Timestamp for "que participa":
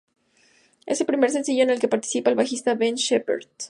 1.79-2.31